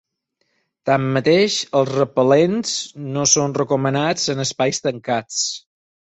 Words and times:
Tanmateix, 0.89 1.57
els 1.81 1.91
repel·lents 1.97 2.71
no 3.17 3.25
són 3.33 3.53
recomanats 3.59 4.25
en 4.35 4.41
espais 4.45 4.81
tancats. 4.87 5.37